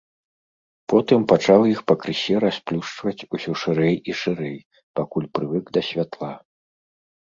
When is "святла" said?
5.95-6.33